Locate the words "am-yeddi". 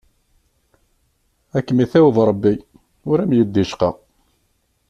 3.23-3.63